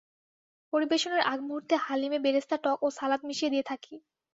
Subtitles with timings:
[0.73, 3.93] পরিবেশনের আগমুহূর্তে হালিমে বেরেস্তা, টক ও সালাদ মিশিয়ে দিয়ে থাকি।